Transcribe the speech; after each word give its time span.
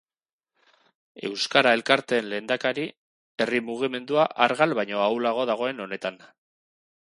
Euskara 1.29 1.73
elkarteen 1.79 2.31
lehendakari, 2.31 2.87
herri 3.45 3.61
mugimendua 3.69 4.27
argal 4.49 4.77
baino 4.83 5.07
ahulago 5.09 5.49
dagoen 5.55 5.85
honetan. 5.87 6.23